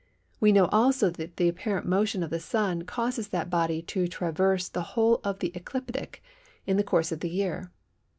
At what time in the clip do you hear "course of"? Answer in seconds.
6.83-7.19